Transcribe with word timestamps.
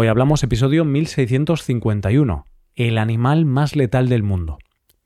Hoy 0.00 0.06
hablamos 0.06 0.44
episodio 0.44 0.84
1651, 0.84 2.46
el 2.76 2.98
animal 2.98 3.44
más 3.46 3.74
letal 3.74 4.08
del 4.08 4.22
mundo. 4.22 4.58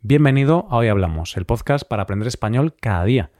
Bienvenido 0.02 0.66
a 0.68 0.76
Hoy 0.76 0.88
Hablamos, 0.88 1.34
el 1.38 1.46
podcast 1.46 1.88
para 1.88 2.02
aprender 2.02 2.28
español 2.28 2.74
cada 2.78 3.02
día. 3.06 3.30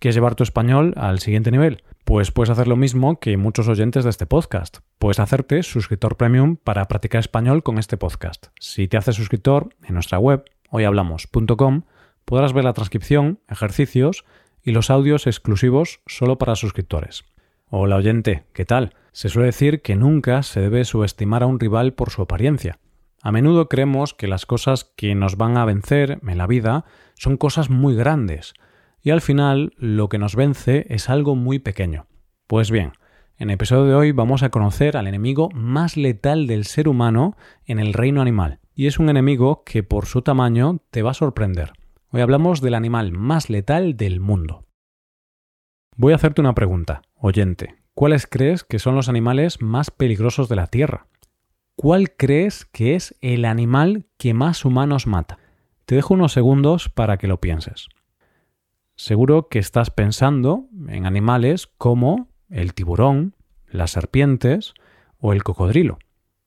¿Quieres 0.00 0.16
llevar 0.16 0.34
tu 0.34 0.42
español 0.42 0.94
al 0.96 1.20
siguiente 1.20 1.52
nivel? 1.52 1.84
Pues 2.04 2.32
puedes 2.32 2.50
hacer 2.50 2.66
lo 2.66 2.74
mismo 2.74 3.20
que 3.20 3.36
muchos 3.36 3.68
oyentes 3.68 4.02
de 4.02 4.10
este 4.10 4.26
podcast. 4.26 4.78
Puedes 4.98 5.20
hacerte 5.20 5.62
suscriptor 5.62 6.16
premium 6.16 6.56
para 6.56 6.88
practicar 6.88 7.20
español 7.20 7.62
con 7.62 7.78
este 7.78 7.96
podcast. 7.96 8.48
Si 8.58 8.88
te 8.88 8.96
haces 8.96 9.14
suscriptor 9.14 9.76
en 9.84 9.94
nuestra 9.94 10.18
web, 10.18 10.42
hoyhablamos.com, 10.70 11.82
podrás 12.24 12.52
ver 12.52 12.64
la 12.64 12.72
transcripción, 12.72 13.38
ejercicios 13.48 14.24
y 14.60 14.72
los 14.72 14.90
audios 14.90 15.28
exclusivos 15.28 16.00
solo 16.08 16.36
para 16.36 16.56
suscriptores. 16.56 17.24
Hola 17.68 17.96
oyente, 17.96 18.44
¿qué 18.52 18.64
tal? 18.64 18.94
Se 19.10 19.28
suele 19.28 19.46
decir 19.46 19.82
que 19.82 19.96
nunca 19.96 20.44
se 20.44 20.60
debe 20.60 20.84
subestimar 20.84 21.42
a 21.42 21.46
un 21.46 21.58
rival 21.58 21.94
por 21.94 22.10
su 22.10 22.22
apariencia. 22.22 22.78
A 23.22 23.32
menudo 23.32 23.68
creemos 23.68 24.14
que 24.14 24.28
las 24.28 24.46
cosas 24.46 24.84
que 24.84 25.16
nos 25.16 25.36
van 25.36 25.56
a 25.56 25.64
vencer 25.64 26.20
en 26.24 26.38
la 26.38 26.46
vida 26.46 26.84
son 27.14 27.36
cosas 27.36 27.68
muy 27.68 27.96
grandes, 27.96 28.54
y 29.02 29.10
al 29.10 29.20
final 29.20 29.72
lo 29.78 30.08
que 30.08 30.18
nos 30.18 30.36
vence 30.36 30.86
es 30.90 31.10
algo 31.10 31.34
muy 31.34 31.58
pequeño. 31.58 32.06
Pues 32.46 32.70
bien, 32.70 32.92
en 33.36 33.50
el 33.50 33.54
episodio 33.54 33.86
de 33.86 33.94
hoy 33.96 34.12
vamos 34.12 34.44
a 34.44 34.50
conocer 34.50 34.96
al 34.96 35.08
enemigo 35.08 35.48
más 35.52 35.96
letal 35.96 36.46
del 36.46 36.66
ser 36.66 36.86
humano 36.86 37.36
en 37.64 37.80
el 37.80 37.94
reino 37.94 38.22
animal, 38.22 38.60
y 38.76 38.86
es 38.86 39.00
un 39.00 39.08
enemigo 39.08 39.64
que 39.64 39.82
por 39.82 40.06
su 40.06 40.22
tamaño 40.22 40.82
te 40.92 41.02
va 41.02 41.10
a 41.10 41.14
sorprender. 41.14 41.72
Hoy 42.12 42.20
hablamos 42.20 42.60
del 42.60 42.74
animal 42.74 43.10
más 43.10 43.50
letal 43.50 43.96
del 43.96 44.20
mundo. 44.20 44.65
Voy 45.98 46.12
a 46.12 46.16
hacerte 46.16 46.42
una 46.42 46.54
pregunta, 46.54 47.00
oyente. 47.14 47.76
¿Cuáles 47.94 48.26
crees 48.26 48.64
que 48.64 48.78
son 48.78 48.94
los 48.94 49.08
animales 49.08 49.62
más 49.62 49.90
peligrosos 49.90 50.46
de 50.50 50.56
la 50.56 50.66
Tierra? 50.66 51.06
¿Cuál 51.74 52.14
crees 52.14 52.66
que 52.66 52.96
es 52.96 53.16
el 53.22 53.46
animal 53.46 54.04
que 54.18 54.34
más 54.34 54.66
humanos 54.66 55.06
mata? 55.06 55.38
Te 55.86 55.94
dejo 55.94 56.12
unos 56.12 56.34
segundos 56.34 56.90
para 56.90 57.16
que 57.16 57.28
lo 57.28 57.40
pienses. 57.40 57.88
Seguro 58.94 59.48
que 59.48 59.58
estás 59.58 59.88
pensando 59.88 60.66
en 60.86 61.06
animales 61.06 61.66
como 61.78 62.28
el 62.50 62.74
tiburón, 62.74 63.34
las 63.66 63.92
serpientes 63.92 64.74
o 65.18 65.32
el 65.32 65.44
cocodrilo. 65.44 65.98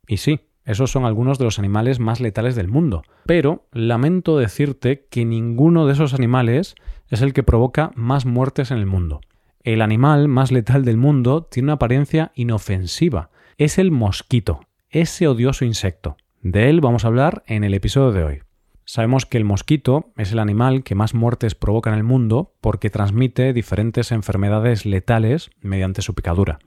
Y 0.08 0.18
sí, 0.18 0.42
esos 0.64 0.92
son 0.92 1.06
algunos 1.06 1.40
de 1.40 1.46
los 1.46 1.58
animales 1.58 2.00
más 2.00 2.20
letales 2.20 2.56
del 2.56 2.68
mundo. 2.68 3.02
Pero 3.26 3.68
lamento 3.72 4.38
decirte 4.38 5.08
que 5.10 5.26
ninguno 5.26 5.88
de 5.88 5.94
esos 5.94 6.14
animales 6.14 6.76
es 7.08 7.24
el 7.24 7.34
que 7.34 7.42
provoca 7.42 7.92
más 7.96 8.28
muertes 8.28 8.70
en 8.70 8.78
el 8.78 8.86
mundo. 8.86 9.22
El 9.70 9.84
animal 9.84 10.28
más 10.30 10.52
letal 10.52 10.84
del 10.84 10.98
mundo 10.98 11.44
tiene 11.44 11.68
una 11.68 11.74
apariencia 11.74 12.32
inofensiva. 12.34 13.30
Es 13.60 13.78
el 13.78 13.92
mosquito, 13.92 14.62
ese 14.90 15.28
odioso 15.28 15.64
insecto. 15.64 16.18
De 16.42 16.72
él 16.72 16.82
vamos 16.82 17.06
a 17.06 17.08
hablar 17.10 17.44
en 17.46 17.64
el 17.64 17.76
episodio 17.76 18.12
de 18.12 18.24
hoy. 18.24 18.40
Sabemos 18.84 19.28
que 19.28 19.38
el 19.38 19.46
mosquito 19.46 20.12
es 20.18 20.32
el 20.32 20.40
animal 20.40 20.82
que 20.82 20.96
más 20.96 21.14
muertes 21.14 21.54
provoca 21.54 21.92
en 21.92 21.98
el 21.98 22.04
mundo 22.04 22.56
porque 22.62 22.90
transmite 22.90 23.54
diferentes 23.54 24.12
enfermedades 24.12 24.88
letales 24.88 25.52
mediante 25.62 26.02
su 26.02 26.16
picadura. 26.16 26.58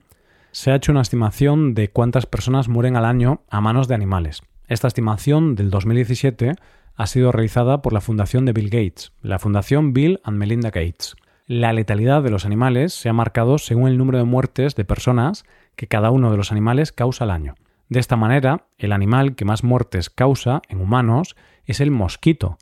Se 0.53 0.71
ha 0.71 0.75
hecho 0.75 0.93
una 0.93 1.01
estimación 1.01 1.73
de 1.73 1.89
cuántas 1.89 2.25
personas 2.25 2.69
mueren 2.69 2.95
al 2.95 3.03
año 3.03 3.41
a 3.49 3.59
manos 3.59 3.89
de 3.89 3.95
animales. 3.95 4.43
Esta 4.69 4.87
estimación 4.87 5.55
del 5.55 5.71
2017 5.71 6.53
ha 6.95 7.07
sido 7.07 7.33
realizada 7.33 7.81
por 7.81 7.91
la 7.91 7.99
fundación 7.99 8.45
de 8.45 8.53
Bill 8.53 8.69
Gates, 8.69 9.11
la 9.21 9.39
fundación 9.39 9.91
Bill 9.91 10.21
and 10.23 10.37
Melinda 10.37 10.69
Gates. 10.69 11.17
La 11.45 11.73
letalidad 11.73 12.23
de 12.23 12.29
los 12.29 12.45
animales 12.45 12.93
se 12.93 13.09
ha 13.09 13.13
marcado 13.13 13.57
según 13.57 13.89
el 13.89 13.97
número 13.97 14.17
de 14.17 14.23
muertes 14.23 14.75
de 14.75 14.85
personas 14.85 15.43
que 15.75 15.87
cada 15.87 16.09
uno 16.09 16.31
de 16.31 16.37
los 16.37 16.53
animales 16.53 16.93
causa 16.93 17.25
al 17.25 17.31
año. 17.31 17.55
De 17.89 17.99
esta 17.99 18.15
manera, 18.15 18.67
el 18.77 18.93
animal 18.93 19.35
que 19.35 19.43
más 19.43 19.61
muertes 19.61 20.09
causa 20.09 20.61
en 20.69 20.79
humanos 20.79 21.35
es 21.65 21.81
el 21.81 21.91
mosquito, 21.91 22.57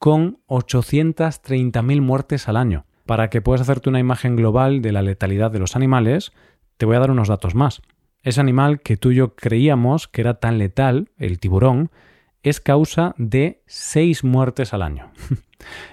con 0.00 0.40
830.000 0.48 2.00
muertes 2.00 2.48
al 2.48 2.56
año. 2.56 2.86
Para 3.06 3.30
que 3.30 3.40
puedas 3.40 3.60
hacerte 3.60 3.88
una 3.88 4.00
imagen 4.00 4.34
global 4.34 4.82
de 4.82 4.90
la 4.90 5.02
letalidad 5.02 5.52
de 5.52 5.60
los 5.60 5.76
animales, 5.76 6.32
te 6.76 6.86
voy 6.86 6.96
a 6.96 7.00
dar 7.00 7.12
unos 7.12 7.28
datos 7.28 7.54
más. 7.54 7.82
Ese 8.22 8.40
animal 8.40 8.80
que 8.80 8.96
tú 8.96 9.12
y 9.12 9.16
yo 9.16 9.36
creíamos 9.36 10.08
que 10.08 10.22
era 10.22 10.40
tan 10.40 10.58
letal, 10.58 11.10
el 11.18 11.38
tiburón, 11.38 11.90
es 12.44 12.60
causa 12.60 13.14
de 13.18 13.62
6 13.66 14.22
muertes 14.22 14.72
al 14.72 14.82
año. 14.82 15.10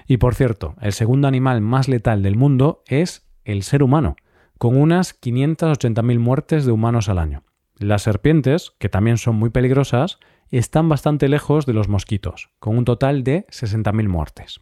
Y 0.06 0.18
por 0.18 0.34
cierto, 0.34 0.74
el 0.82 0.92
segundo 0.92 1.28
animal 1.28 1.62
más 1.62 1.88
letal 1.88 2.22
del 2.22 2.36
mundo 2.36 2.82
es 2.86 3.26
el 3.44 3.62
ser 3.62 3.82
humano, 3.82 4.16
con 4.58 4.76
unas 4.76 5.18
580.000 5.18 6.18
muertes 6.18 6.66
de 6.66 6.72
humanos 6.72 7.08
al 7.08 7.18
año. 7.18 7.42
Las 7.78 8.02
serpientes, 8.02 8.72
que 8.78 8.90
también 8.90 9.16
son 9.16 9.36
muy 9.36 9.48
peligrosas, 9.48 10.18
están 10.50 10.90
bastante 10.90 11.28
lejos 11.30 11.64
de 11.64 11.72
los 11.72 11.88
mosquitos, 11.88 12.50
con 12.58 12.76
un 12.76 12.84
total 12.84 13.24
de 13.24 13.46
60.000 13.46 14.08
muertes. 14.08 14.60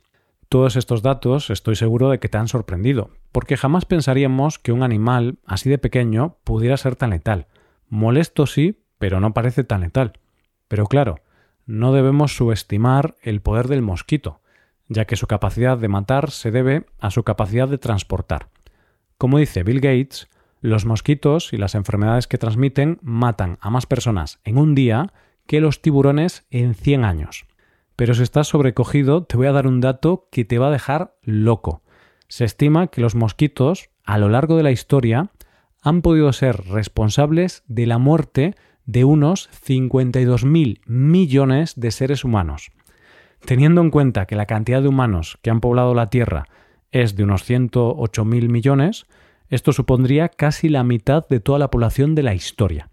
Todos 0.49 0.77
estos 0.77 1.03
datos 1.03 1.51
estoy 1.51 1.77
seguro 1.77 2.11
de 2.11 2.19
que 2.19 2.29
te 2.29 2.39
han 2.39 2.49
sorprendido, 2.49 3.11
porque 3.33 3.57
jamás 3.57 3.85
pensaríamos 3.85 4.59
que 4.59 4.73
un 4.73 4.83
animal 4.83 5.39
así 5.45 5.69
de 5.69 5.79
pequeño 5.79 6.39
pudiera 6.45 6.77
ser 6.77 6.97
tan 6.97 7.11
letal. 7.11 7.49
Molesto 7.89 8.47
sí, 8.47 8.85
pero 8.99 9.21
no 9.21 9.35
parece 9.35 9.65
tan 9.65 9.81
letal. 9.81 10.13
Pero 10.69 10.87
claro, 10.87 11.17
no 11.71 11.93
debemos 11.93 12.35
subestimar 12.35 13.15
el 13.23 13.41
poder 13.41 13.69
del 13.69 13.81
mosquito, 13.81 14.41
ya 14.89 15.05
que 15.05 15.15
su 15.15 15.29
capacidad 15.29 15.79
de 15.79 15.87
matar 15.87 16.33
se 16.33 16.51
debe 16.51 16.87
a 16.99 17.13
su 17.13 17.23
capacidad 17.23 17.69
de 17.69 17.79
transportar. 17.79 18.49
Como 19.19 19.39
dice 19.39 19.63
Bill 19.63 19.81
Gates, 19.81 20.29
los 20.61 20.85
mosquitos 20.85 21.53
y 21.53 21.59
las 21.59 21.77
enfermedades 21.77 22.27
que 22.27 22.39
transmiten 22.39 22.99
matan 23.03 23.57
a 23.61 23.71
más 23.71 23.87
personas 23.87 24.41
en 24.43 24.59
un 24.59 24.75
día 24.75 25.13
que 25.47 25.61
los 25.61 25.81
tiburones 25.81 26.45
en 26.51 26.75
100 26.75 27.05
años. 27.05 27.47
Pero 27.95 28.15
si 28.15 28.25
estás 28.25 28.49
sobrecogido, 28.49 29.23
te 29.23 29.37
voy 29.37 29.47
a 29.47 29.53
dar 29.53 29.69
un 29.69 29.81
dato 29.81 30.27
que 30.33 30.45
te 30.45 30.59
va 30.59 30.69
a 30.69 30.73
dejar 30.73 31.15
loco. 31.23 31.83
Se 32.27 32.45
estima 32.45 32.89
que 32.89 33.01
los 33.01 33.15
mosquitos, 33.15 33.91
a 34.05 34.19
lo 34.19 34.29
largo 34.29 34.57
de 34.57 34.65
la 34.65 34.73
historia, 34.73 35.31
han 35.83 36.03
podido 36.03 36.33
ser 36.33 36.65
responsables 36.65 37.63
de 37.69 37.87
la 37.87 37.99
muerte 37.99 38.57
de 38.91 39.05
unos 39.05 39.49
52.000 39.65 40.81
millones 40.87 41.75
de 41.77 41.93
seres 41.93 42.25
humanos. 42.25 42.73
Teniendo 43.45 43.81
en 43.81 43.91
cuenta 43.91 44.27
que 44.27 44.35
la 44.35 44.47
cantidad 44.47 44.83
de 44.83 44.89
humanos 44.89 45.39
que 45.43 45.51
han 45.51 45.61
poblado 45.61 45.95
la 45.95 46.11
Tierra 46.11 46.49
es 46.91 47.15
de 47.15 47.23
unos 47.23 47.49
108.000 47.49 48.49
millones, 48.49 49.07
esto 49.49 49.73
supondría 49.73 50.29
casi 50.29 50.69
la 50.69 50.83
mitad 50.83 51.27
de 51.29 51.39
toda 51.39 51.61
la 51.61 51.71
población 51.71 52.17
de 52.17 52.25
la 52.25 52.35
historia. 52.35 52.91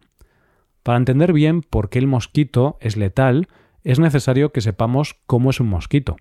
Para 0.83 0.99
entender 0.99 1.33
bien 1.33 1.61
por 1.61 1.89
qué 1.89 1.97
el 1.97 2.07
mosquito 2.07 2.77
es 2.79 2.95
letal, 2.95 3.47
es 3.83 3.99
necesario 3.99 4.51
que 4.51 4.61
sepamos 4.61 5.15
cómo 5.25 5.49
es 5.49 5.59
un 5.59 5.67
mosquito. 5.67 6.17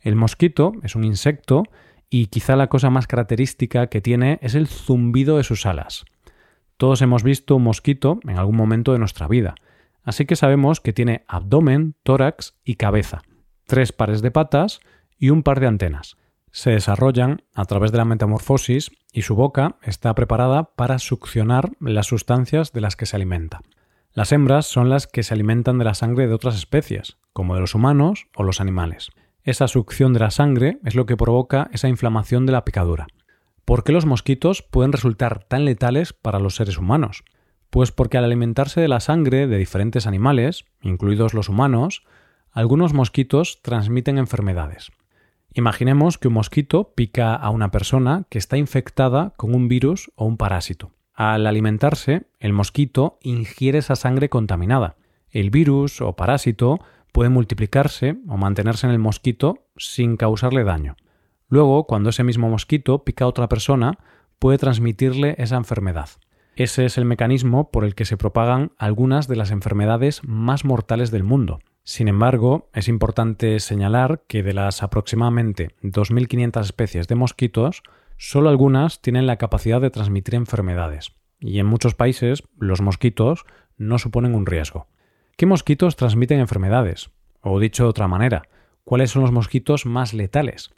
El 0.00 0.16
mosquito 0.16 0.72
es 0.82 0.96
un 0.96 1.04
insecto 1.04 1.64
y 2.08 2.26
quizá 2.26 2.56
la 2.56 2.68
cosa 2.68 2.88
más 2.88 3.06
característica 3.06 3.88
que 3.88 4.00
tiene 4.00 4.38
es 4.40 4.54
el 4.54 4.68
zumbido 4.68 5.36
de 5.36 5.44
sus 5.44 5.66
alas. 5.66 6.06
Todos 6.82 7.00
hemos 7.00 7.22
visto 7.22 7.54
un 7.54 7.62
mosquito 7.62 8.18
en 8.26 8.40
algún 8.40 8.56
momento 8.56 8.92
de 8.92 8.98
nuestra 8.98 9.28
vida, 9.28 9.54
así 10.02 10.26
que 10.26 10.34
sabemos 10.34 10.80
que 10.80 10.92
tiene 10.92 11.24
abdomen, 11.28 11.94
tórax 12.02 12.56
y 12.64 12.74
cabeza 12.74 13.22
tres 13.68 13.92
pares 13.92 14.20
de 14.20 14.32
patas 14.32 14.80
y 15.16 15.30
un 15.30 15.44
par 15.44 15.60
de 15.60 15.68
antenas. 15.68 16.16
Se 16.50 16.70
desarrollan 16.70 17.42
a 17.54 17.66
través 17.66 17.92
de 17.92 17.98
la 17.98 18.04
metamorfosis 18.04 18.90
y 19.12 19.22
su 19.22 19.36
boca 19.36 19.76
está 19.82 20.12
preparada 20.16 20.74
para 20.74 20.98
succionar 20.98 21.70
las 21.78 22.08
sustancias 22.08 22.72
de 22.72 22.80
las 22.80 22.96
que 22.96 23.06
se 23.06 23.14
alimenta. 23.14 23.60
Las 24.12 24.32
hembras 24.32 24.66
son 24.66 24.90
las 24.90 25.06
que 25.06 25.22
se 25.22 25.34
alimentan 25.34 25.78
de 25.78 25.84
la 25.84 25.94
sangre 25.94 26.26
de 26.26 26.34
otras 26.34 26.56
especies, 26.56 27.16
como 27.32 27.54
de 27.54 27.60
los 27.60 27.76
humanos 27.76 28.26
o 28.34 28.42
los 28.42 28.60
animales. 28.60 29.12
Esa 29.44 29.68
succión 29.68 30.14
de 30.14 30.18
la 30.18 30.32
sangre 30.32 30.80
es 30.84 30.96
lo 30.96 31.06
que 31.06 31.16
provoca 31.16 31.70
esa 31.72 31.86
inflamación 31.86 32.44
de 32.44 32.52
la 32.52 32.64
picadura. 32.64 33.06
¿Por 33.64 33.84
qué 33.84 33.92
los 33.92 34.06
mosquitos 34.06 34.62
pueden 34.62 34.92
resultar 34.92 35.44
tan 35.44 35.64
letales 35.64 36.12
para 36.12 36.40
los 36.40 36.56
seres 36.56 36.78
humanos? 36.78 37.24
Pues 37.70 37.92
porque 37.92 38.18
al 38.18 38.24
alimentarse 38.24 38.80
de 38.80 38.88
la 38.88 39.00
sangre 39.00 39.46
de 39.46 39.56
diferentes 39.56 40.06
animales, 40.06 40.64
incluidos 40.82 41.32
los 41.32 41.48
humanos, 41.48 42.04
algunos 42.50 42.92
mosquitos 42.92 43.62
transmiten 43.62 44.18
enfermedades. 44.18 44.90
Imaginemos 45.54 46.18
que 46.18 46.28
un 46.28 46.34
mosquito 46.34 46.92
pica 46.94 47.34
a 47.34 47.50
una 47.50 47.70
persona 47.70 48.24
que 48.30 48.38
está 48.38 48.56
infectada 48.56 49.32
con 49.36 49.54
un 49.54 49.68
virus 49.68 50.10
o 50.16 50.24
un 50.24 50.36
parásito. 50.36 50.92
Al 51.14 51.46
alimentarse, 51.46 52.26
el 52.40 52.52
mosquito 52.52 53.18
ingiere 53.22 53.78
esa 53.78 53.96
sangre 53.96 54.28
contaminada. 54.28 54.96
El 55.30 55.50
virus 55.50 56.00
o 56.00 56.14
parásito 56.14 56.80
puede 57.12 57.30
multiplicarse 57.30 58.16
o 58.28 58.36
mantenerse 58.36 58.86
en 58.86 58.92
el 58.92 58.98
mosquito 58.98 59.66
sin 59.76 60.16
causarle 60.16 60.64
daño. 60.64 60.96
Luego, 61.52 61.86
cuando 61.86 62.08
ese 62.08 62.24
mismo 62.24 62.48
mosquito 62.48 63.04
pica 63.04 63.26
a 63.26 63.28
otra 63.28 63.46
persona, 63.48 63.98
puede 64.38 64.56
transmitirle 64.56 65.34
esa 65.36 65.56
enfermedad. 65.56 66.08
Ese 66.56 66.86
es 66.86 66.96
el 66.96 67.04
mecanismo 67.04 67.70
por 67.70 67.84
el 67.84 67.94
que 67.94 68.06
se 68.06 68.16
propagan 68.16 68.72
algunas 68.78 69.28
de 69.28 69.36
las 69.36 69.50
enfermedades 69.50 70.22
más 70.24 70.64
mortales 70.64 71.10
del 71.10 71.24
mundo, 71.24 71.58
sin 71.84 72.06
embargo, 72.06 72.70
es 72.74 72.86
importante 72.86 73.58
señalar 73.58 74.22
que 74.28 74.42
de 74.42 74.52
las 74.52 74.82
aproximadamente 74.82 75.74
2.500 75.82 76.60
especies 76.60 77.08
de 77.08 77.16
mosquitos, 77.16 77.82
solo 78.16 78.48
algunas 78.48 79.02
tienen 79.02 79.26
la 79.26 79.36
capacidad 79.36 79.80
de 79.80 79.90
transmitir 79.90 80.36
enfermedades. 80.36 81.12
Y 81.40 81.58
en 81.58 81.66
muchos 81.66 81.96
países 81.96 82.44
los 82.56 82.80
mosquitos 82.80 83.44
no 83.76 83.98
suponen 83.98 84.36
un 84.36 84.46
riesgo. 84.46 84.86
¿Qué 85.36 85.44
mosquitos 85.44 85.96
transmiten 85.96 86.38
enfermedades? 86.38 87.10
O 87.40 87.58
dicho 87.58 87.82
de 87.82 87.90
otra 87.90 88.06
manera, 88.06 88.42
¿cuáles 88.84 89.10
son 89.10 89.22
los 89.22 89.32
mosquitos 89.32 89.84
más 89.84 90.14
letales? 90.14 90.70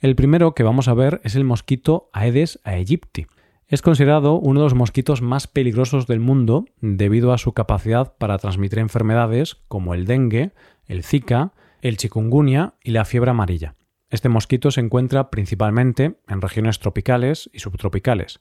El 0.00 0.16
primero 0.16 0.54
que 0.54 0.62
vamos 0.62 0.88
a 0.88 0.94
ver 0.94 1.20
es 1.24 1.36
el 1.36 1.44
mosquito 1.44 2.08
Aedes 2.14 2.58
aegypti. 2.64 3.26
Es 3.68 3.82
considerado 3.82 4.36
uno 4.36 4.60
de 4.60 4.64
los 4.64 4.74
mosquitos 4.74 5.20
más 5.20 5.46
peligrosos 5.46 6.06
del 6.06 6.20
mundo 6.20 6.64
debido 6.80 7.34
a 7.34 7.38
su 7.38 7.52
capacidad 7.52 8.14
para 8.16 8.38
transmitir 8.38 8.78
enfermedades 8.78 9.56
como 9.68 9.92
el 9.92 10.06
dengue, 10.06 10.52
el 10.86 11.04
zika, 11.04 11.52
el 11.82 11.98
chikungunya 11.98 12.76
y 12.82 12.92
la 12.92 13.04
fiebre 13.04 13.32
amarilla. 13.32 13.74
Este 14.08 14.30
mosquito 14.30 14.70
se 14.70 14.80
encuentra 14.80 15.28
principalmente 15.28 16.18
en 16.26 16.40
regiones 16.40 16.78
tropicales 16.78 17.50
y 17.52 17.58
subtropicales, 17.58 18.40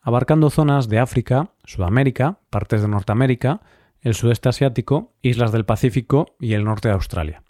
abarcando 0.00 0.48
zonas 0.48 0.88
de 0.88 1.00
África, 1.00 1.50
Sudamérica, 1.64 2.38
partes 2.50 2.82
de 2.82 2.88
Norteamérica, 2.88 3.62
el 4.00 4.14
sudeste 4.14 4.48
asiático, 4.48 5.12
islas 5.22 5.50
del 5.50 5.64
Pacífico 5.64 6.36
y 6.38 6.52
el 6.52 6.62
norte 6.62 6.86
de 6.86 6.94
Australia. 6.94 7.42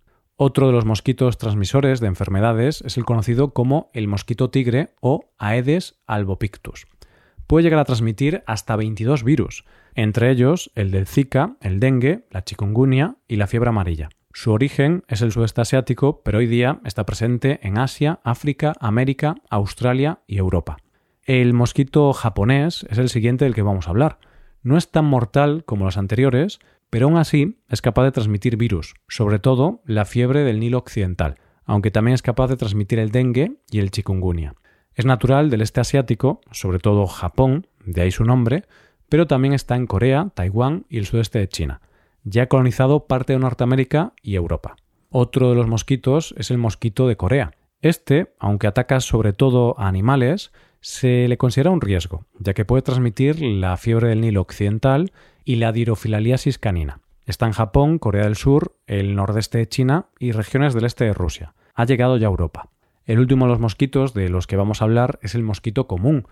Otro 0.42 0.68
de 0.68 0.72
los 0.72 0.86
mosquitos 0.86 1.36
transmisores 1.36 2.00
de 2.00 2.06
enfermedades 2.06 2.80
es 2.86 2.96
el 2.96 3.04
conocido 3.04 3.52
como 3.52 3.90
el 3.92 4.08
mosquito 4.08 4.48
tigre 4.48 4.94
o 5.02 5.28
Aedes 5.36 6.00
albopictus. 6.06 6.86
Puede 7.46 7.64
llegar 7.64 7.78
a 7.78 7.84
transmitir 7.84 8.42
hasta 8.46 8.74
22 8.74 9.22
virus, 9.22 9.66
entre 9.94 10.30
ellos 10.30 10.72
el 10.76 10.92
del 10.92 11.06
Zika, 11.06 11.58
el 11.60 11.78
dengue, 11.78 12.24
la 12.30 12.42
chikungunya 12.42 13.16
y 13.28 13.36
la 13.36 13.48
fiebre 13.48 13.68
amarilla. 13.68 14.08
Su 14.32 14.52
origen 14.52 15.04
es 15.08 15.20
el 15.20 15.30
sudeste 15.30 15.60
asiático, 15.60 16.22
pero 16.24 16.38
hoy 16.38 16.46
día 16.46 16.80
está 16.86 17.04
presente 17.04 17.60
en 17.62 17.76
Asia, 17.76 18.20
África, 18.24 18.72
América, 18.80 19.34
Australia 19.50 20.20
y 20.26 20.38
Europa. 20.38 20.78
El 21.22 21.52
mosquito 21.52 22.14
japonés 22.14 22.86
es 22.88 22.96
el 22.96 23.10
siguiente 23.10 23.44
del 23.44 23.54
que 23.54 23.60
vamos 23.60 23.88
a 23.88 23.90
hablar. 23.90 24.20
No 24.62 24.78
es 24.78 24.90
tan 24.90 25.04
mortal 25.04 25.64
como 25.66 25.84
los 25.84 25.98
anteriores, 25.98 26.60
pero 26.90 27.06
aún 27.06 27.16
así 27.16 27.60
es 27.68 27.80
capaz 27.80 28.04
de 28.04 28.12
transmitir 28.12 28.56
virus, 28.56 28.94
sobre 29.08 29.38
todo 29.38 29.82
la 29.86 30.04
fiebre 30.04 30.40
del 30.44 30.60
Nilo 30.60 30.78
Occidental, 30.78 31.36
aunque 31.64 31.90
también 31.90 32.14
es 32.14 32.22
capaz 32.22 32.48
de 32.48 32.56
transmitir 32.56 32.98
el 32.98 33.10
dengue 33.10 33.56
y 33.70 33.78
el 33.78 33.90
chikungunya. 33.90 34.54
Es 34.94 35.06
natural 35.06 35.50
del 35.50 35.62
este 35.62 35.80
asiático, 35.80 36.40
sobre 36.50 36.80
todo 36.80 37.06
Japón, 37.06 37.68
de 37.84 38.02
ahí 38.02 38.10
su 38.10 38.24
nombre, 38.24 38.64
pero 39.08 39.26
también 39.26 39.54
está 39.54 39.76
en 39.76 39.86
Corea, 39.86 40.30
Taiwán 40.34 40.84
y 40.88 40.98
el 40.98 41.06
sudeste 41.06 41.38
de 41.38 41.48
China 41.48 41.80
ya 42.24 42.44
ha 42.44 42.48
colonizado 42.48 43.06
parte 43.06 43.32
de 43.32 43.38
Norteamérica 43.38 44.12
y 44.22 44.34
Europa. 44.34 44.76
Otro 45.10 45.50
de 45.50 45.56
los 45.56 45.66
mosquitos 45.66 46.34
es 46.38 46.50
el 46.50 46.58
mosquito 46.58 47.08
de 47.08 47.16
Corea. 47.16 47.52
Este, 47.82 48.34
aunque 48.38 48.66
ataca 48.66 49.00
sobre 49.00 49.32
todo 49.32 49.78
a 49.78 49.88
animales, 49.88 50.52
se 50.80 51.28
le 51.28 51.36
considera 51.36 51.70
un 51.70 51.80
riesgo, 51.80 52.26
ya 52.38 52.54
que 52.54 52.64
puede 52.64 52.82
transmitir 52.82 53.40
la 53.42 53.76
fiebre 53.76 54.08
del 54.08 54.20
Nilo 54.20 54.40
occidental 54.40 55.12
y 55.44 55.56
la 55.56 55.72
dirofilaliasis 55.72 56.58
canina. 56.58 57.00
Está 57.26 57.46
en 57.46 57.52
Japón, 57.52 57.98
Corea 57.98 58.24
del 58.24 58.36
Sur, 58.36 58.76
el 58.86 59.14
nordeste 59.14 59.58
de 59.58 59.68
China 59.68 60.06
y 60.18 60.32
regiones 60.32 60.74
del 60.74 60.84
este 60.84 61.04
de 61.04 61.14
Rusia. 61.14 61.54
Ha 61.74 61.84
llegado 61.84 62.16
ya 62.16 62.26
a 62.26 62.30
Europa. 62.30 62.70
El 63.04 63.18
último 63.18 63.44
de 63.44 63.52
los 63.52 63.60
mosquitos 63.60 64.14
de 64.14 64.28
los 64.28 64.46
que 64.46 64.56
vamos 64.56 64.80
a 64.80 64.84
hablar 64.84 65.18
es 65.22 65.34
el 65.34 65.42
mosquito 65.42 65.86
común. 65.86 66.26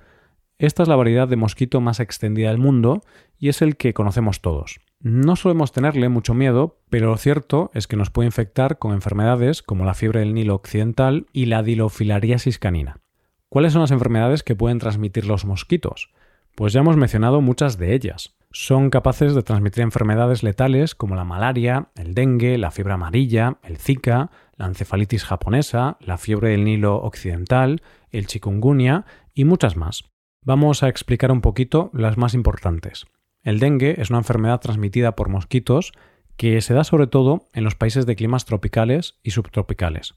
Esta 0.58 0.82
es 0.82 0.88
la 0.88 0.96
variedad 0.96 1.28
de 1.28 1.36
mosquito 1.36 1.80
más 1.80 2.00
extendida 2.00 2.48
del 2.48 2.58
mundo 2.58 3.02
y 3.38 3.48
es 3.48 3.62
el 3.62 3.76
que 3.76 3.94
conocemos 3.94 4.40
todos. 4.40 4.80
No 5.00 5.36
solemos 5.36 5.70
tenerle 5.70 6.08
mucho 6.08 6.34
miedo, 6.34 6.80
pero 6.90 7.06
lo 7.06 7.16
cierto 7.16 7.70
es 7.74 7.86
que 7.86 7.96
nos 7.96 8.10
puede 8.10 8.26
infectar 8.26 8.78
con 8.78 8.92
enfermedades 8.92 9.62
como 9.62 9.84
la 9.84 9.94
fiebre 9.94 10.20
del 10.20 10.34
Nilo 10.34 10.56
occidental 10.56 11.26
y 11.32 11.46
la 11.46 11.62
dilofilariasis 11.62 12.58
canina. 12.58 13.00
¿Cuáles 13.50 13.72
son 13.72 13.80
las 13.80 13.92
enfermedades 13.92 14.42
que 14.42 14.54
pueden 14.54 14.78
transmitir 14.78 15.24
los 15.24 15.46
mosquitos? 15.46 16.10
Pues 16.54 16.74
ya 16.74 16.80
hemos 16.80 16.98
mencionado 16.98 17.40
muchas 17.40 17.78
de 17.78 17.94
ellas. 17.94 18.36
Son 18.50 18.90
capaces 18.90 19.34
de 19.34 19.42
transmitir 19.42 19.82
enfermedades 19.82 20.42
letales 20.42 20.94
como 20.94 21.14
la 21.14 21.24
malaria, 21.24 21.88
el 21.94 22.12
dengue, 22.12 22.58
la 22.58 22.70
fiebre 22.70 22.92
amarilla, 22.92 23.56
el 23.62 23.78
zika, 23.78 24.30
la 24.56 24.66
encefalitis 24.66 25.24
japonesa, 25.24 25.96
la 26.00 26.18
fiebre 26.18 26.50
del 26.50 26.64
Nilo 26.64 26.96
occidental, 26.96 27.80
el 28.10 28.26
chikungunya 28.26 29.06
y 29.32 29.44
muchas 29.44 29.76
más. 29.76 30.04
Vamos 30.44 30.82
a 30.82 30.88
explicar 30.88 31.32
un 31.32 31.40
poquito 31.40 31.90
las 31.94 32.18
más 32.18 32.34
importantes. 32.34 33.06
El 33.42 33.60
dengue 33.60 33.94
es 33.98 34.10
una 34.10 34.18
enfermedad 34.18 34.60
transmitida 34.60 35.16
por 35.16 35.30
mosquitos 35.30 35.92
que 36.36 36.60
se 36.60 36.74
da 36.74 36.84
sobre 36.84 37.06
todo 37.06 37.44
en 37.54 37.64
los 37.64 37.76
países 37.76 38.04
de 38.04 38.14
climas 38.14 38.44
tropicales 38.44 39.18
y 39.22 39.30
subtropicales. 39.30 40.14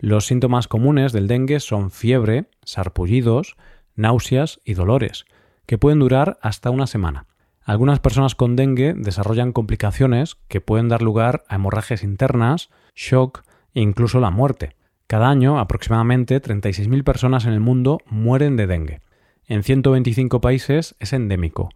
Los 0.00 0.26
síntomas 0.26 0.66
comunes 0.66 1.12
del 1.12 1.28
dengue 1.28 1.60
son 1.60 1.90
fiebre, 1.90 2.46
sarpullidos, 2.64 3.56
náuseas 3.94 4.60
y 4.64 4.74
dolores, 4.74 5.26
que 5.66 5.78
pueden 5.78 5.98
durar 5.98 6.38
hasta 6.42 6.70
una 6.70 6.86
semana. 6.86 7.26
Algunas 7.62 8.00
personas 8.00 8.34
con 8.34 8.56
dengue 8.56 8.94
desarrollan 8.96 9.52
complicaciones 9.52 10.38
que 10.48 10.60
pueden 10.60 10.88
dar 10.88 11.02
lugar 11.02 11.44
a 11.48 11.56
hemorragias 11.56 12.02
internas, 12.02 12.70
shock 12.96 13.42
e 13.74 13.82
incluso 13.82 14.20
la 14.20 14.30
muerte. 14.30 14.74
Cada 15.06 15.28
año, 15.28 15.58
aproximadamente 15.58 16.40
36.000 16.40 17.04
personas 17.04 17.44
en 17.44 17.52
el 17.52 17.60
mundo 17.60 17.98
mueren 18.06 18.56
de 18.56 18.66
dengue. 18.66 19.00
En 19.46 19.62
125 19.62 20.40
países 20.40 20.96
es 20.98 21.12
endémico, 21.12 21.68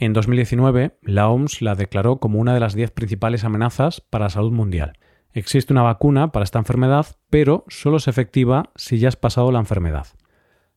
en 0.00 0.14
2019, 0.14 0.96
la 1.02 1.28
OMS 1.28 1.60
la 1.60 1.74
declaró 1.74 2.20
como 2.20 2.38
una 2.38 2.54
de 2.54 2.60
las 2.60 2.72
10 2.72 2.90
principales 2.92 3.44
amenazas 3.44 4.00
para 4.00 4.24
la 4.24 4.30
salud 4.30 4.50
mundial. 4.50 4.94
Existe 5.32 5.72
una 5.72 5.82
vacuna 5.82 6.32
para 6.32 6.44
esta 6.44 6.58
enfermedad, 6.58 7.06
pero 7.30 7.64
solo 7.68 7.98
es 7.98 8.08
efectiva 8.08 8.70
si 8.74 8.98
ya 8.98 9.08
has 9.08 9.16
pasado 9.16 9.52
la 9.52 9.58
enfermedad. 9.58 10.06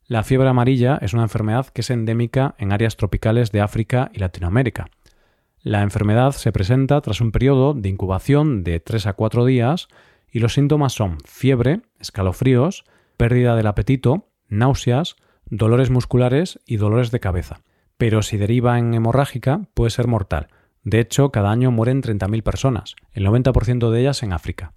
La 0.05 0.23
fiebre 0.23 0.49
amarilla 0.49 0.97
es 1.01 1.13
una 1.13 1.23
enfermedad 1.23 1.67
que 1.67 1.81
es 1.81 1.89
endémica 1.89 2.55
en 2.57 2.71
áreas 2.71 2.97
tropicales 2.97 3.51
de 3.51 3.61
África 3.61 4.11
y 4.13 4.19
Latinoamérica. 4.19 4.89
La 5.61 5.81
enfermedad 5.81 6.33
se 6.33 6.51
presenta 6.51 6.99
tras 7.01 7.21
un 7.21 7.31
periodo 7.31 7.73
de 7.73 7.89
incubación 7.89 8.63
de 8.63 8.79
3 8.79 9.07
a 9.07 9.13
4 9.13 9.45
días 9.45 9.87
y 10.29 10.39
los 10.39 10.53
síntomas 10.53 10.93
son 10.93 11.17
fiebre, 11.25 11.81
escalofríos, 11.99 12.83
pérdida 13.17 13.55
del 13.55 13.67
apetito, 13.67 14.27
náuseas, 14.49 15.15
dolores 15.45 15.89
musculares 15.89 16.59
y 16.65 16.77
dolores 16.77 17.11
de 17.11 17.19
cabeza 17.19 17.61
pero 18.03 18.21
si 18.21 18.35
deriva 18.35 18.79
en 18.79 18.93
hemorrágica 18.93 19.61
puede 19.73 19.89
ser 19.89 20.07
mortal. 20.07 20.47
De 20.83 20.99
hecho, 20.99 21.31
cada 21.31 21.51
año 21.51 21.71
mueren 21.71 22.01
30.000 22.01 22.43
personas, 22.43 22.95
el 23.13 23.25
90% 23.25 23.89
de 23.89 24.01
ellas 24.01 24.21
en 24.23 24.33
África. 24.33 24.73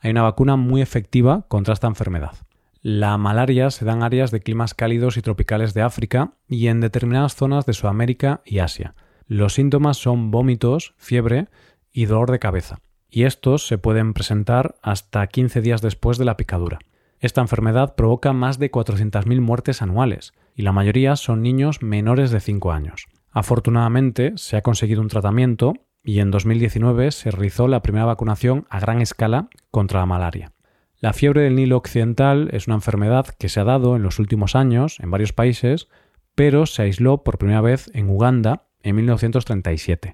Hay 0.00 0.12
una 0.12 0.22
vacuna 0.22 0.56
muy 0.56 0.80
efectiva 0.80 1.46
contra 1.48 1.74
esta 1.74 1.88
enfermedad. 1.88 2.32
La 2.80 3.18
malaria 3.18 3.70
se 3.70 3.84
da 3.84 3.92
en 3.92 4.04
áreas 4.04 4.30
de 4.30 4.40
climas 4.40 4.72
cálidos 4.72 5.16
y 5.16 5.22
tropicales 5.22 5.74
de 5.74 5.82
África 5.82 6.34
y 6.48 6.68
en 6.68 6.80
determinadas 6.80 7.34
zonas 7.34 7.66
de 7.66 7.72
Sudamérica 7.72 8.40
y 8.44 8.60
Asia. 8.60 8.94
Los 9.26 9.54
síntomas 9.54 9.96
son 9.96 10.30
vómitos, 10.30 10.94
fiebre 10.96 11.48
y 11.92 12.06
dolor 12.06 12.30
de 12.30 12.38
cabeza, 12.38 12.78
y 13.10 13.24
estos 13.24 13.66
se 13.66 13.78
pueden 13.78 14.14
presentar 14.14 14.76
hasta 14.80 15.26
15 15.26 15.60
días 15.60 15.82
después 15.82 16.18
de 16.18 16.24
la 16.24 16.36
picadura. 16.36 16.78
Esta 17.18 17.40
enfermedad 17.40 17.96
provoca 17.96 18.32
más 18.32 18.60
de 18.60 18.70
400.000 18.70 19.40
muertes 19.40 19.82
anuales, 19.82 20.32
y 20.54 20.62
la 20.62 20.70
mayoría 20.70 21.16
son 21.16 21.42
niños 21.42 21.82
menores 21.82 22.30
de 22.30 22.38
5 22.38 22.70
años. 22.70 23.06
Afortunadamente, 23.30 24.32
se 24.36 24.56
ha 24.56 24.62
conseguido 24.62 25.00
un 25.00 25.08
tratamiento 25.08 25.74
y 26.02 26.20
en 26.20 26.30
2019 26.30 27.10
se 27.10 27.30
realizó 27.30 27.68
la 27.68 27.82
primera 27.82 28.06
vacunación 28.06 28.66
a 28.70 28.80
gran 28.80 29.00
escala 29.00 29.48
contra 29.70 30.00
la 30.00 30.06
malaria. 30.06 30.52
La 31.00 31.12
fiebre 31.12 31.42
del 31.42 31.54
Nilo 31.54 31.76
Occidental 31.76 32.48
es 32.52 32.66
una 32.66 32.76
enfermedad 32.76 33.26
que 33.38 33.48
se 33.48 33.60
ha 33.60 33.64
dado 33.64 33.94
en 33.94 34.02
los 34.02 34.18
últimos 34.18 34.56
años 34.56 34.98
en 35.00 35.10
varios 35.10 35.32
países, 35.32 35.88
pero 36.34 36.66
se 36.66 36.82
aisló 36.82 37.22
por 37.22 37.38
primera 37.38 37.60
vez 37.60 37.90
en 37.94 38.08
Uganda 38.08 38.64
en 38.82 38.96
1937. 38.96 40.12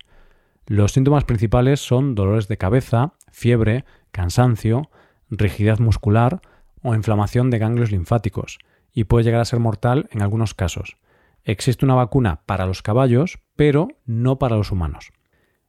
Los 0.66 0.92
síntomas 0.92 1.24
principales 1.24 1.80
son 1.80 2.14
dolores 2.14 2.48
de 2.48 2.58
cabeza, 2.58 3.14
fiebre, 3.30 3.84
cansancio, 4.10 4.90
rigidez 5.30 5.80
muscular, 5.80 6.40
o 6.82 6.94
inflamación 6.94 7.50
de 7.50 7.58
ganglios 7.58 7.90
linfáticos, 7.90 8.58
y 8.92 9.04
puede 9.04 9.24
llegar 9.24 9.40
a 9.40 9.46
ser 9.46 9.58
mortal 9.58 10.08
en 10.10 10.22
algunos 10.22 10.54
casos. 10.54 10.96
Existe 11.44 11.84
una 11.84 11.94
vacuna 11.94 12.42
para 12.46 12.66
los 12.66 12.82
caballos, 12.82 13.38
pero 13.54 13.88
no 14.06 14.38
para 14.38 14.56
los 14.56 14.72
humanos. 14.72 15.12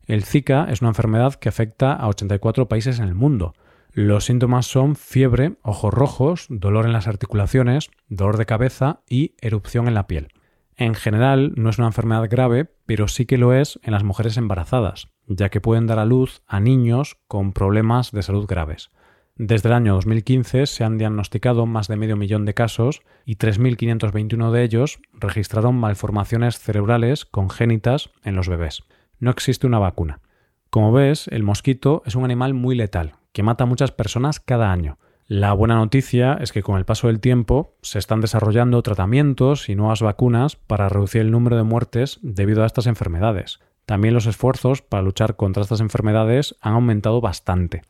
El 0.05 0.23
Zika 0.23 0.67
es 0.69 0.81
una 0.81 0.91
enfermedad 0.91 1.35
que 1.35 1.49
afecta 1.49 1.93
a 1.93 2.07
84 2.07 2.67
países 2.67 2.99
en 2.99 3.05
el 3.05 3.15
mundo. 3.15 3.53
Los 3.91 4.25
síntomas 4.25 4.67
son 4.67 4.95
fiebre, 4.95 5.57
ojos 5.63 5.93
rojos, 5.93 6.47
dolor 6.49 6.85
en 6.85 6.93
las 6.93 7.07
articulaciones, 7.07 7.89
dolor 8.07 8.37
de 8.37 8.45
cabeza 8.45 9.01
y 9.09 9.35
erupción 9.41 9.87
en 9.87 9.95
la 9.95 10.07
piel. 10.07 10.29
En 10.77 10.93
general 10.93 11.53
no 11.55 11.69
es 11.69 11.77
una 11.77 11.87
enfermedad 11.87 12.27
grave, 12.29 12.65
pero 12.85 13.07
sí 13.07 13.25
que 13.25 13.37
lo 13.37 13.53
es 13.53 13.79
en 13.83 13.93
las 13.93 14.03
mujeres 14.03 14.37
embarazadas, 14.37 15.07
ya 15.27 15.49
que 15.49 15.61
pueden 15.61 15.87
dar 15.87 15.99
a 15.99 16.05
luz 16.05 16.41
a 16.47 16.59
niños 16.59 17.17
con 17.27 17.53
problemas 17.53 18.11
de 18.11 18.23
salud 18.23 18.45
graves. 18.45 18.91
Desde 19.37 19.67
el 19.67 19.73
año 19.73 19.95
2015 19.95 20.65
se 20.65 20.85
han 20.85 20.97
diagnosticado 20.97 21.65
más 21.65 21.89
de 21.89 21.97
medio 21.97 22.15
millón 22.15 22.45
de 22.45 22.53
casos 22.53 23.01
y 23.25 23.35
3.521 23.35 24.49
de 24.49 24.63
ellos 24.63 24.99
registraron 25.11 25.75
malformaciones 25.75 26.57
cerebrales 26.57 27.25
congénitas 27.25 28.11
en 28.23 28.37
los 28.37 28.47
bebés. 28.47 28.83
No 29.19 29.31
existe 29.31 29.67
una 29.67 29.77
vacuna. 29.77 30.21
Como 30.69 30.93
ves, 30.93 31.27
el 31.27 31.43
mosquito 31.43 32.01
es 32.05 32.15
un 32.15 32.23
animal 32.23 32.53
muy 32.53 32.75
letal, 32.75 33.15
que 33.33 33.43
mata 33.43 33.65
a 33.65 33.67
muchas 33.67 33.91
personas 33.91 34.39
cada 34.39 34.71
año. 34.71 34.99
La 35.27 35.51
buena 35.51 35.75
noticia 35.75 36.37
es 36.39 36.53
que 36.53 36.63
con 36.63 36.77
el 36.77 36.85
paso 36.85 37.07
del 37.07 37.19
tiempo 37.19 37.75
se 37.81 37.99
están 37.99 38.21
desarrollando 38.21 38.81
tratamientos 38.83 39.67
y 39.67 39.75
nuevas 39.75 40.01
vacunas 40.01 40.55
para 40.55 40.87
reducir 40.87 41.19
el 41.19 41.31
número 41.31 41.57
de 41.57 41.63
muertes 41.63 42.19
debido 42.21 42.63
a 42.63 42.67
estas 42.67 42.87
enfermedades. 42.87 43.59
también 43.85 44.15
los 44.15 44.25
esfuerzos 44.25 44.81
para 44.81 45.03
luchar 45.03 45.35
contra 45.35 45.61
estas 45.61 45.79
enfermedades 45.81 46.55
han 46.59 46.73
aumentado 46.73 47.21
bastante. 47.21 47.83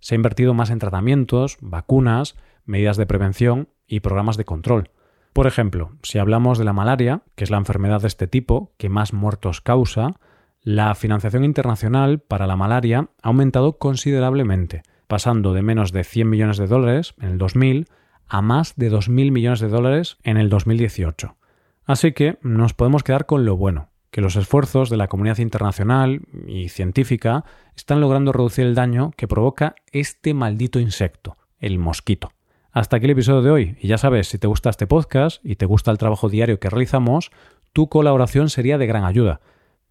Se 0.00 0.14
ha 0.14 0.16
invertido 0.16 0.54
más 0.54 0.70
en 0.70 0.78
tratamientos, 0.78 1.58
vacunas, 1.60 2.36
medidas 2.64 2.96
de 2.96 3.06
prevención 3.06 3.68
y 3.86 4.00
programas 4.00 4.36
de 4.36 4.44
control. 4.44 4.90
Por 5.32 5.46
ejemplo, 5.46 5.92
si 6.02 6.18
hablamos 6.18 6.58
de 6.58 6.64
la 6.64 6.72
malaria, 6.72 7.22
que 7.36 7.44
es 7.44 7.50
la 7.50 7.58
enfermedad 7.58 8.00
de 8.00 8.08
este 8.08 8.26
tipo 8.26 8.72
que 8.78 8.88
más 8.88 9.12
muertos 9.12 9.60
causa, 9.60 10.16
la 10.62 10.94
financiación 10.94 11.44
internacional 11.44 12.18
para 12.18 12.46
la 12.46 12.56
malaria 12.56 13.10
ha 13.22 13.28
aumentado 13.28 13.78
considerablemente, 13.78 14.82
pasando 15.06 15.54
de 15.54 15.62
menos 15.62 15.92
de 15.92 16.04
100 16.04 16.28
millones 16.28 16.58
de 16.58 16.66
dólares 16.66 17.14
en 17.20 17.30
el 17.30 17.38
2000 17.38 17.86
a 18.26 18.42
más 18.42 18.76
de 18.76 18.90
2.000 18.92 19.32
millones 19.32 19.60
de 19.60 19.68
dólares 19.68 20.18
en 20.22 20.36
el 20.36 20.48
2018. 20.48 21.36
Así 21.84 22.12
que 22.12 22.38
nos 22.42 22.74
podemos 22.74 23.02
quedar 23.02 23.26
con 23.26 23.44
lo 23.44 23.56
bueno, 23.56 23.89
que 24.10 24.20
los 24.20 24.36
esfuerzos 24.36 24.90
de 24.90 24.96
la 24.96 25.08
comunidad 25.08 25.38
internacional 25.38 26.22
y 26.46 26.68
científica 26.68 27.44
están 27.76 28.00
logrando 28.00 28.32
reducir 28.32 28.66
el 28.66 28.74
daño 28.74 29.12
que 29.16 29.28
provoca 29.28 29.74
este 29.92 30.34
maldito 30.34 30.80
insecto, 30.80 31.36
el 31.58 31.78
mosquito. 31.78 32.32
Hasta 32.72 32.96
aquí 32.96 33.06
el 33.06 33.12
episodio 33.12 33.42
de 33.42 33.50
hoy, 33.50 33.76
y 33.80 33.88
ya 33.88 33.98
sabes, 33.98 34.28
si 34.28 34.38
te 34.38 34.46
gusta 34.46 34.70
este 34.70 34.86
podcast 34.86 35.44
y 35.44 35.56
te 35.56 35.66
gusta 35.66 35.90
el 35.90 35.98
trabajo 35.98 36.28
diario 36.28 36.60
que 36.60 36.70
realizamos, 36.70 37.30
tu 37.72 37.88
colaboración 37.88 38.48
sería 38.48 38.78
de 38.78 38.86
gran 38.86 39.04
ayuda. 39.04 39.40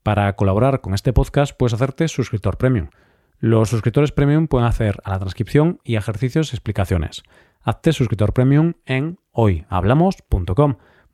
Para 0.03 0.33
colaborar 0.35 0.81
con 0.81 0.93
este 0.93 1.13
podcast 1.13 1.55
puedes 1.57 1.73
hacerte 1.73 2.07
suscriptor 2.07 2.57
premium. 2.57 2.89
Los 3.37 3.69
suscriptores 3.69 4.11
premium 4.11 4.47
pueden 4.47 4.67
hacer 4.67 4.99
a 5.03 5.11
la 5.11 5.19
transcripción 5.19 5.79
y 5.83 5.95
ejercicios 5.95 6.51
y 6.51 6.55
explicaciones. 6.55 7.23
Hazte 7.61 7.93
suscriptor 7.93 8.33
premium 8.33 8.73
en 8.85 9.19
hoyhablamos.com. 9.31 10.77